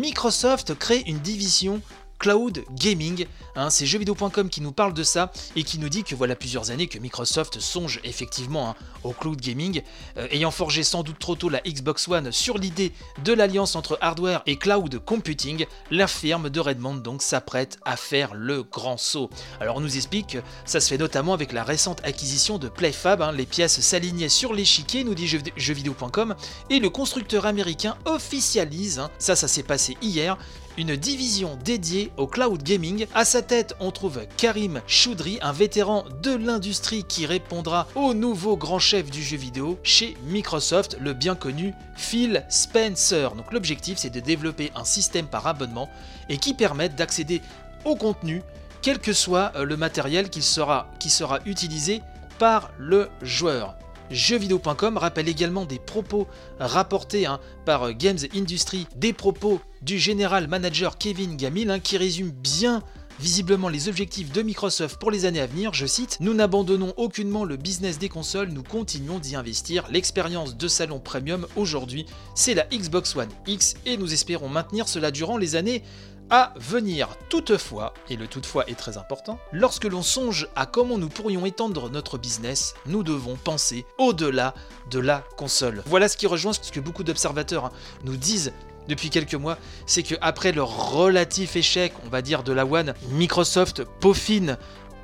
Microsoft 0.04 0.74
crée 0.78 1.02
une 1.08 1.20
division 1.20 1.82
cloud 2.24 2.64
gaming. 2.72 3.26
hein, 3.58 3.70
c'est 3.70 3.86
jeuxvideo.com 3.86 4.48
qui 4.50 4.62
nous 4.62 4.72
parle 4.72 4.94
de 4.94 5.04
ça 5.04 5.34
et 5.58 5.64
qui 5.64 5.78
nous 5.78 5.90
dit 5.90 6.06
que 6.06 6.16
voilà 6.16 6.38
plusieurs 6.38 6.72
années 6.72 6.88
que 6.88 6.98
Microsoft 6.98 7.60
songe 7.60 8.00
effectivement 8.06 8.70
hein, 8.70 8.76
au 9.04 9.12
cloud 9.12 9.42
gaming, 9.42 9.82
euh, 10.18 10.26
ayant 10.32 10.50
forgé 10.50 10.84
sans 10.84 11.04
doute 11.04 11.20
trop 11.20 11.36
tôt 11.36 11.50
la 11.50 11.60
Xbox 11.68 12.08
One 12.08 12.32
sur 12.32 12.58
l'idée 12.58 12.94
de 13.26 13.34
l'alliance 13.34 13.76
entre 13.76 13.98
hardware 14.00 14.42
et 14.46 14.56
cloud 14.56 15.00
computing, 15.04 15.66
la 15.92 16.08
firme 16.08 16.50
de 16.50 16.62
Redmond 16.62 16.96
donc 16.96 17.22
s'apprête 17.22 17.78
à 17.84 17.98
faire 17.98 18.34
le 18.34 18.64
grand 18.64 18.96
saut. 18.96 19.30
Alors 19.60 19.76
on 19.76 19.82
nous 19.82 19.98
explique 19.98 20.28
que 20.28 20.38
ça 20.64 20.80
se 20.80 20.88
fait 20.88 20.98
notamment 20.98 21.34
avec 21.34 21.52
la 21.52 21.66
récente 21.66 22.00
acquisition 22.06 22.58
de 22.58 22.70
PlayFab, 22.70 23.22
hein, 23.22 23.34
les 23.34 23.46
pièces 23.46 23.82
s'alignaient 23.82 24.30
sur 24.30 24.54
l'échiquier, 24.54 25.04
nous 25.04 25.14
dit 25.14 25.28
jeuxvid- 25.28 25.52
jeuxvideo.com, 25.58 26.36
et 26.70 26.80
le 26.80 26.90
constructeur 26.90 27.46
américain 27.46 27.98
officialise, 28.06 29.02
ça 29.20 29.36
ça 29.36 29.50
s'est 29.50 29.64
passé 29.64 29.98
hier, 30.02 30.38
une 30.78 30.96
division 30.96 31.58
dédiée 31.64 32.12
au 32.18 32.28
cloud 32.28 32.64
gaming. 32.64 33.06
À 33.14 33.26
sa 33.26 33.42
tête, 33.42 33.76
on 33.80 33.92
trouve 33.92 34.22
Karim 34.38 34.82
Choudry, 34.88 35.40
un 35.42 35.52
vétéran 35.52 36.06
de 36.22 36.36
l'industrie 36.36 37.04
qui 37.04 37.26
répondra 37.26 37.88
au 37.96 38.14
nouveau 38.14 38.58
grand 38.58 38.80
chef 38.80 39.10
du 39.12 39.22
jeu 39.22 39.38
vidéo 39.38 39.80
chez 39.84 40.18
Microsoft, 40.26 40.98
le 41.00 41.14
bien 41.14 41.36
connu 41.36 41.74
Phil 41.96 42.46
Spencer. 42.50 43.36
Donc 43.36 43.52
l'objectif, 43.52 43.98
c'est 43.98 44.10
de 44.10 44.20
développer 44.20 44.72
un 44.76 44.86
système 44.86 45.28
par 45.28 45.48
abonnement 45.48 45.90
et 46.30 46.38
qui 46.38 46.54
permette 46.54 46.96
d'accéder 46.96 47.42
au 47.86 47.96
contenu, 47.96 48.42
quel 48.82 49.00
que 49.00 49.14
soit 49.14 49.52
euh, 49.56 49.66
le 49.66 49.78
matériel 49.78 50.30
qui 50.30 50.42
sera, 50.42 50.88
qui 51.00 51.10
sera 51.10 51.40
utilisé 51.46 52.02
par 52.40 52.72
le 52.78 53.10
joueur. 53.22 53.76
Jeuxvideo.com 54.10 54.98
rappelle 54.98 55.30
également 55.30 55.66
des 55.66 55.80
propos 55.80 56.28
rapportés 56.60 57.26
hein, 57.26 57.40
par 57.66 57.84
euh, 57.84 57.92
Games 57.92 58.20
Industry, 58.36 58.88
des 58.96 59.14
propos 59.14 59.60
du 59.84 60.00
général 60.00 60.48
manager 60.48 60.98
Kevin 60.98 61.36
Gamil 61.36 61.70
hein, 61.70 61.80
qui 61.80 61.98
résume 61.98 62.32
bien 62.32 62.84
visiblement 63.20 63.70
les 63.70 63.90
objectifs 63.90 64.32
de 64.32 64.42
Microsoft 64.42 65.00
pour 65.00 65.12
les 65.12 65.26
années 65.26 65.42
à 65.42 65.46
venir, 65.46 65.74
je 65.74 65.86
cite, 65.86 66.18
Nous 66.20 66.34
n'abandonnons 66.34 66.94
aucunement 66.98 67.44
le 67.44 67.58
business 67.58 68.00
des 68.00 68.10
consoles, 68.10 68.50
nous 68.50 68.64
continuons 68.64 69.20
d'y 69.20 69.36
investir. 69.36 69.86
L'expérience 69.92 70.58
de 70.58 70.68
salon 70.68 71.00
premium 71.00 71.46
aujourd'hui, 71.56 72.06
c'est 72.36 72.54
la 72.54 72.66
Xbox 72.66 73.16
One 73.16 73.30
X 73.46 73.76
et 73.86 73.98
nous 73.98 74.14
espérons 74.14 74.50
maintenir 74.50 74.88
cela 74.88 75.12
durant 75.12 75.38
les 75.38 75.56
années 75.56 75.84
à 76.30 76.54
venir. 76.58 77.10
Toutefois, 77.30 77.94
et 78.10 78.16
le 78.16 78.28
toutefois 78.28 78.68
est 78.70 78.76
très 78.76 78.98
important, 78.98 79.40
lorsque 79.52 79.86
l'on 79.86 80.02
songe 80.02 80.48
à 80.56 80.66
comment 80.66 80.98
nous 80.98 81.10
pourrions 81.10 81.46
étendre 81.46 81.90
notre 81.90 82.18
business, 82.18 82.74
nous 82.86 83.04
devons 83.04 83.36
penser 83.36 83.86
au-delà 83.98 84.54
de 84.90 85.00
la 85.00 85.24
console. 85.38 85.84
Voilà 85.86 86.08
ce 86.08 86.18
qui 86.18 86.26
rejoint 86.26 86.54
ce 86.54 86.72
que 86.72 86.80
beaucoup 86.80 87.04
d'observateurs 87.04 87.66
hein, 87.66 87.72
nous 88.04 88.18
disent 88.18 88.54
depuis 88.88 89.10
quelques 89.10 89.36
mois, 89.36 89.58
c'est 89.86 90.04
que 90.04 90.16
après 90.22 90.52
le 90.52 90.64
relatif 90.64 91.56
échec, 91.56 91.94
on 92.06 92.10
va 92.10 92.22
dire, 92.22 92.44
de 92.44 92.54
la 92.54 92.66
One, 92.66 92.94
Microsoft 93.12 93.84
peaufine 94.00 94.58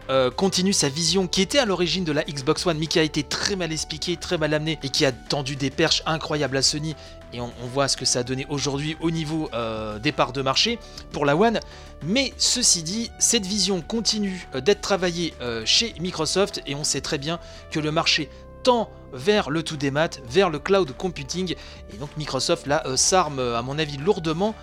euh, 0.10 0.32
continue 0.32 0.74
sa 0.74 0.90
vision 0.90 1.28
qui 1.28 1.44
était 1.44 1.60
à 1.60 1.66
l'origine 1.66 2.04
de 2.04 2.12
la 2.12 2.24
Xbox 2.24 2.66
One, 2.66 2.80
mais 2.80 2.88
qui 2.88 2.98
a 2.98 3.04
été 3.04 3.22
très 3.22 3.56
mal 3.56 3.72
expliquée, 3.72 4.18
très 4.18 4.40
mal 4.40 4.56
amenée 4.56 4.80
et 4.82 4.90
qui 4.90 5.06
a 5.06 5.12
tendu 5.12 5.56
des 5.56 5.70
perches 5.70 6.02
incroyables 6.08 6.58
à 6.58 6.64
Sony. 6.64 6.96
Et 7.32 7.40
on, 7.40 7.52
voit 7.72 7.88
ce 7.88 7.96
que 7.96 8.06
ça 8.06 8.20
a 8.20 8.24
donné 8.24 8.48
aujourd'hui 8.50 8.98
au 9.02 9.12
niveau 9.12 9.52
euh, 9.54 10.00
des 10.00 10.12
parts 10.12 10.34
de 10.34 10.42
marché 10.42 10.80
pour 11.12 11.28
la 11.28 11.36
One. 11.36 11.60
Mais 12.02 12.34
ceci 12.38 12.82
dit, 12.82 13.12
cette 13.20 13.46
vision 13.46 13.82
continue 13.82 14.48
euh, 14.56 14.62
d'être 14.62 14.82
travaillée 14.82 15.36
chez 15.66 15.94
Microsoft 16.00 16.64
et 16.66 16.74
on 16.74 16.84
sait 16.84 17.02
très 17.02 17.20
bien 17.20 17.40
que 17.70 17.80
le 17.80 17.92
marché 17.92 18.30
tend 18.64 18.90
vers 19.14 19.50
le 19.50 19.64
tout 19.64 19.78
des 19.78 19.92
maths, 19.92 20.22
vers 20.30 20.50
le 20.50 20.60
cloud 20.60 20.92
computing. 20.98 21.56
Et 21.94 21.98
donc 21.98 22.10
Microsoft 22.18 22.68
là 22.68 22.84
euh, 22.86 22.96
s'arme 22.96 23.40
à 23.40 23.62
mon 23.62 23.80
avis 23.80 23.98
lourdement 23.98 24.56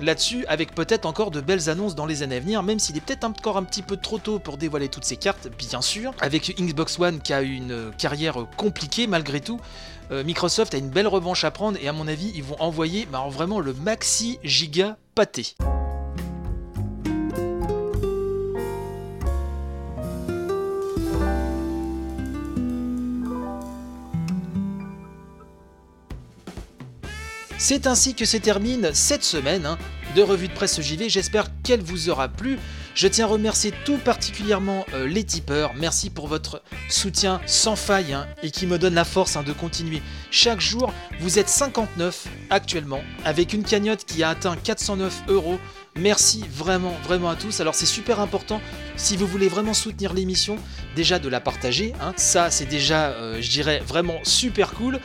là-dessus 0.00 0.44
avec 0.46 0.74
peut-être 0.74 1.06
encore 1.06 1.30
de 1.30 1.40
belles 1.40 1.68
annonces 1.68 1.94
dans 1.94 2.06
les 2.06 2.22
années 2.22 2.36
à 2.36 2.40
venir, 2.40 2.62
même 2.62 2.78
s'il 2.78 2.96
est 2.96 3.00
peut-être 3.00 3.24
encore 3.24 3.56
un 3.56 3.64
petit 3.64 3.82
peu 3.82 3.96
trop 3.96 4.18
tôt 4.18 4.38
pour 4.38 4.56
dévoiler 4.56 4.88
toutes 4.88 5.04
ces 5.04 5.16
cartes, 5.16 5.48
bien 5.58 5.82
sûr. 5.82 6.12
Avec 6.20 6.54
Xbox 6.58 6.98
One 6.98 7.20
qui 7.20 7.32
a 7.32 7.42
une 7.42 7.90
carrière 7.98 8.46
compliquée 8.56 9.06
malgré 9.06 9.40
tout, 9.40 9.60
euh, 10.10 10.24
Microsoft 10.24 10.74
a 10.74 10.78
une 10.78 10.90
belle 10.90 11.08
revanche 11.08 11.44
à 11.44 11.50
prendre 11.50 11.78
et 11.80 11.88
à 11.88 11.92
mon 11.92 12.08
avis 12.08 12.32
ils 12.34 12.42
vont 12.42 12.60
envoyer 12.60 13.06
bah, 13.10 13.24
vraiment 13.28 13.60
le 13.60 13.72
maxi 13.74 14.38
giga 14.42 14.96
pâté. 15.14 15.54
C'est 27.62 27.86
ainsi 27.86 28.14
que 28.14 28.24
se 28.24 28.38
termine 28.38 28.88
cette 28.94 29.22
semaine 29.22 29.66
hein, 29.66 29.76
de 30.16 30.22
revue 30.22 30.48
de 30.48 30.52
presse 30.54 30.80
JV. 30.80 31.10
J'espère 31.10 31.44
qu'elle 31.62 31.82
vous 31.82 32.08
aura 32.08 32.26
plu. 32.26 32.58
Je 32.94 33.06
tiens 33.06 33.26
à 33.26 33.28
remercier 33.28 33.70
tout 33.84 33.98
particulièrement 33.98 34.86
euh, 34.94 35.06
les 35.06 35.24
tipeurs. 35.24 35.74
Merci 35.74 36.08
pour 36.08 36.26
votre 36.26 36.62
soutien 36.88 37.38
sans 37.44 37.76
faille 37.76 38.14
hein, 38.14 38.26
et 38.42 38.50
qui 38.50 38.66
me 38.66 38.78
donne 38.78 38.94
la 38.94 39.04
force 39.04 39.36
hein, 39.36 39.42
de 39.42 39.52
continuer 39.52 40.00
chaque 40.30 40.62
jour. 40.62 40.94
Vous 41.20 41.38
êtes 41.38 41.50
59 41.50 42.28
actuellement 42.48 43.02
avec 43.26 43.52
une 43.52 43.62
cagnotte 43.62 44.06
qui 44.06 44.22
a 44.22 44.30
atteint 44.30 44.56
409 44.56 45.24
euros. 45.28 45.60
Merci 45.96 46.42
vraiment, 46.50 46.94
vraiment 47.04 47.28
à 47.28 47.36
tous. 47.36 47.60
Alors 47.60 47.74
c'est 47.74 47.84
super 47.84 48.20
important, 48.20 48.62
si 49.00 49.16
vous 49.16 49.26
voulez 49.26 49.48
vraiment 49.48 49.74
soutenir 49.74 50.12
l'émission, 50.12 50.56
déjà 50.94 51.18
de 51.18 51.28
la 51.28 51.40
partager. 51.40 51.94
hein. 52.00 52.12
Ça 52.16 52.50
c'est 52.50 52.66
déjà, 52.66 53.08
euh, 53.08 53.38
je 53.40 53.50
dirais, 53.50 53.82
vraiment 53.86 54.18
super 54.24 54.72
cool. 54.72 55.00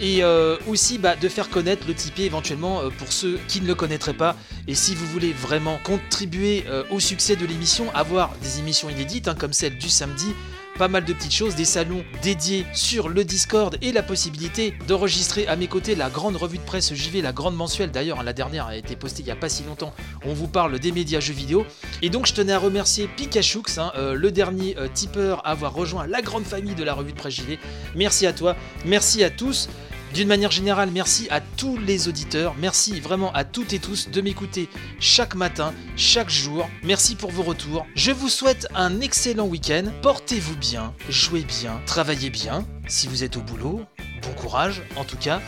Et 0.00 0.22
euh, 0.22 0.56
aussi 0.66 0.96
bah, 0.96 1.14
de 1.16 1.28
faire 1.28 1.50
connaître 1.50 1.86
le 1.86 1.92
Tipeee 1.92 2.24
éventuellement 2.24 2.80
euh, 2.80 2.88
pour 2.90 3.12
ceux 3.12 3.38
qui 3.48 3.60
ne 3.60 3.66
le 3.66 3.74
connaîtraient 3.74 4.14
pas. 4.14 4.36
Et 4.66 4.74
si 4.74 4.94
vous 4.94 5.06
voulez 5.06 5.32
vraiment 5.32 5.78
contribuer 5.82 6.64
au 6.90 7.00
succès 7.00 7.34
de 7.34 7.44
l'émission, 7.44 7.92
avoir 7.92 8.32
des 8.42 8.60
émissions 8.60 8.88
inédites 8.88 9.26
hein, 9.26 9.34
comme 9.36 9.52
celle 9.52 9.76
du 9.78 9.88
samedi, 9.88 10.32
pas 10.80 10.88
mal 10.88 11.04
de 11.04 11.12
petites 11.12 11.34
choses, 11.34 11.56
des 11.56 11.66
salons 11.66 12.02
dédiés 12.22 12.64
sur 12.72 13.10
le 13.10 13.22
Discord 13.22 13.76
et 13.82 13.92
la 13.92 14.02
possibilité 14.02 14.72
d'enregistrer 14.88 15.46
à 15.46 15.54
mes 15.54 15.66
côtés 15.66 15.94
la 15.94 16.08
grande 16.08 16.36
revue 16.36 16.56
de 16.56 16.62
presse 16.62 16.94
JV, 16.94 17.20
la 17.20 17.34
grande 17.34 17.54
mensuelle 17.54 17.90
d'ailleurs, 17.90 18.20
hein, 18.20 18.22
la 18.22 18.32
dernière 18.32 18.64
a 18.64 18.76
été 18.78 18.96
postée 18.96 19.20
il 19.20 19.26
n'y 19.26 19.30
a 19.30 19.36
pas 19.36 19.50
si 19.50 19.62
longtemps, 19.64 19.92
on 20.24 20.32
vous 20.32 20.48
parle 20.48 20.78
des 20.78 20.90
médias 20.90 21.20
jeux 21.20 21.34
vidéo. 21.34 21.66
Et 22.00 22.08
donc 22.08 22.24
je 22.24 22.32
tenais 22.32 22.54
à 22.54 22.58
remercier 22.58 23.08
Pikachux, 23.08 23.76
hein, 23.76 23.92
euh, 23.98 24.14
le 24.14 24.32
dernier 24.32 24.74
euh, 24.78 24.88
tipeur 24.88 25.46
à 25.46 25.50
avoir 25.50 25.74
rejoint 25.74 26.06
la 26.06 26.22
grande 26.22 26.44
famille 26.44 26.74
de 26.74 26.82
la 26.82 26.94
revue 26.94 27.12
de 27.12 27.18
presse 27.18 27.34
JV. 27.34 27.58
Merci 27.94 28.26
à 28.26 28.32
toi, 28.32 28.56
merci 28.86 29.22
à 29.22 29.28
tous. 29.28 29.68
D'une 30.14 30.26
manière 30.26 30.50
générale, 30.50 30.90
merci 30.92 31.28
à 31.30 31.40
tous 31.40 31.78
les 31.78 32.08
auditeurs, 32.08 32.56
merci 32.58 32.98
vraiment 32.98 33.32
à 33.32 33.44
toutes 33.44 33.72
et 33.72 33.78
tous 33.78 34.10
de 34.10 34.20
m'écouter 34.20 34.68
chaque 34.98 35.36
matin, 35.36 35.72
chaque 35.96 36.30
jour. 36.30 36.68
Merci 36.82 37.14
pour 37.14 37.30
vos 37.30 37.44
retours. 37.44 37.86
Je 37.94 38.10
vous 38.10 38.28
souhaite 38.28 38.66
un 38.74 39.00
excellent 39.00 39.46
week-end. 39.46 39.84
Portez-vous 40.02 40.56
bien, 40.56 40.94
jouez 41.08 41.42
bien, 41.42 41.80
travaillez 41.86 42.28
bien. 42.30 42.66
Si 42.88 43.06
vous 43.06 43.22
êtes 43.22 43.36
au 43.36 43.40
boulot, 43.40 43.82
bon 44.22 44.32
courage 44.36 44.82
en 44.96 45.04
tout 45.04 45.16
cas. 45.16 45.40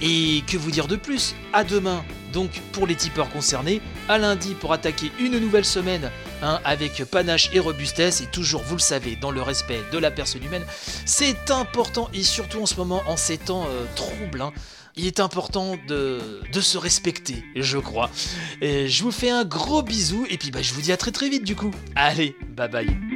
Et 0.00 0.42
que 0.46 0.56
vous 0.56 0.70
dire 0.70 0.86
de 0.86 0.96
plus? 0.96 1.34
À 1.52 1.64
demain, 1.64 2.04
donc 2.32 2.62
pour 2.72 2.86
les 2.86 2.94
tipeurs 2.94 3.30
concernés, 3.30 3.80
à 4.08 4.18
lundi 4.18 4.54
pour 4.54 4.72
attaquer 4.72 5.10
une 5.18 5.38
nouvelle 5.38 5.64
semaine 5.64 6.12
hein, 6.42 6.60
avec 6.64 7.04
panache 7.04 7.50
et 7.52 7.58
robustesse, 7.58 8.20
et 8.20 8.26
toujours, 8.26 8.62
vous 8.62 8.76
le 8.76 8.80
savez, 8.80 9.16
dans 9.16 9.30
le 9.30 9.42
respect 9.42 9.80
de 9.92 9.98
la 9.98 10.10
personne 10.10 10.44
humaine. 10.44 10.64
C'est 11.04 11.50
important, 11.50 12.08
et 12.14 12.22
surtout 12.22 12.62
en 12.62 12.66
ce 12.66 12.76
moment, 12.76 13.02
en 13.06 13.16
ces 13.16 13.38
temps 13.38 13.66
euh, 13.68 13.84
troubles, 13.94 14.40
hein, 14.40 14.52
il 14.96 15.06
est 15.06 15.20
important 15.20 15.76
de, 15.88 16.40
de, 16.52 16.60
se 16.60 16.78
respecter, 16.78 17.44
je 17.54 17.78
crois. 17.78 18.10
Et 18.62 18.88
je 18.88 19.02
vous 19.02 19.12
fais 19.12 19.30
un 19.30 19.44
gros 19.44 19.82
bisou, 19.82 20.26
et 20.30 20.38
puis 20.38 20.50
bah, 20.50 20.62
je 20.62 20.72
vous 20.72 20.80
dis 20.80 20.92
à 20.92 20.96
très 20.96 21.12
très 21.12 21.28
vite 21.28 21.44
du 21.44 21.54
coup. 21.54 21.70
Allez, 21.94 22.34
bye 22.56 22.68
bye. 22.68 23.15